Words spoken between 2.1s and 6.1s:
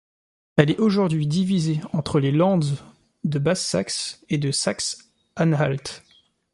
les Lands de Basse-Saxe et Saxe-Anhalt.